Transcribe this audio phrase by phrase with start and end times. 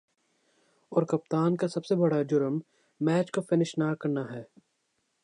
[0.91, 2.57] اور کپتان کا سب سے بڑا"جرم"
[3.01, 4.43] میچ کو فنش نہ کرنا ہے۔